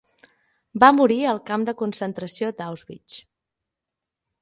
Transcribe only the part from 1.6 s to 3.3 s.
de concentració d'Auschwitz.